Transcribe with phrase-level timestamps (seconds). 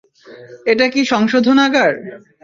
[0.65, 1.93] এটা কি সংশোধনাগার?